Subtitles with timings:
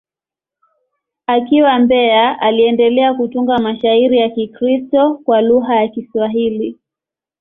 [1.27, 6.77] Akiwa Mbeya, aliendelea kutunga mashairi ya Kikristo kwa lugha ya Kiswahili.